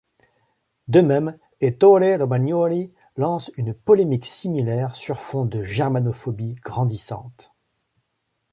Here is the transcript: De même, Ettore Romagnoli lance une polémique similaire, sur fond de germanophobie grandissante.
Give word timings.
De 0.87 1.01
même, 1.01 1.37
Ettore 1.59 2.01
Romagnoli 2.19 2.91
lance 3.17 3.51
une 3.55 3.71
polémique 3.75 4.25
similaire, 4.25 4.95
sur 4.95 5.21
fond 5.21 5.45
de 5.45 5.61
germanophobie 5.61 6.55
grandissante. 6.55 7.53